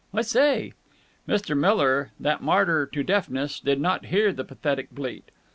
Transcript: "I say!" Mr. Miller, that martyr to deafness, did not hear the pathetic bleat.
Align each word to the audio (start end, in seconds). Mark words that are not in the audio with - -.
"I 0.15 0.23
say!" 0.23 0.73
Mr. 1.27 1.55
Miller, 1.55 2.09
that 2.19 2.41
martyr 2.41 2.87
to 2.87 3.03
deafness, 3.03 3.59
did 3.59 3.79
not 3.79 4.07
hear 4.07 4.33
the 4.33 4.43
pathetic 4.43 4.89
bleat. 4.89 5.25